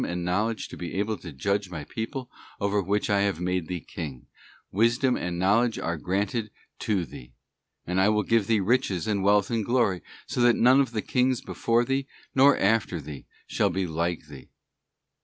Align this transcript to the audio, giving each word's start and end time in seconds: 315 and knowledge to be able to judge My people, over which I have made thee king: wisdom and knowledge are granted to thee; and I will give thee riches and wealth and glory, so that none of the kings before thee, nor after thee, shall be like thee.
315 0.01 0.17
and 0.19 0.25
knowledge 0.25 0.67
to 0.67 0.75
be 0.75 0.95
able 0.95 1.15
to 1.15 1.31
judge 1.31 1.69
My 1.69 1.83
people, 1.83 2.31
over 2.59 2.81
which 2.81 3.07
I 3.07 3.19
have 3.19 3.39
made 3.39 3.67
thee 3.67 3.81
king: 3.87 4.25
wisdom 4.71 5.15
and 5.15 5.37
knowledge 5.37 5.77
are 5.77 5.95
granted 5.95 6.49
to 6.79 7.05
thee; 7.05 7.33
and 7.85 8.01
I 8.01 8.09
will 8.09 8.23
give 8.23 8.47
thee 8.47 8.61
riches 8.61 9.05
and 9.05 9.21
wealth 9.21 9.51
and 9.51 9.63
glory, 9.63 10.01
so 10.25 10.41
that 10.41 10.55
none 10.55 10.81
of 10.81 10.93
the 10.93 11.03
kings 11.03 11.41
before 11.41 11.85
thee, 11.85 12.07
nor 12.33 12.57
after 12.57 12.99
thee, 12.99 13.27
shall 13.45 13.69
be 13.69 13.85
like 13.85 14.25
thee. 14.27 14.49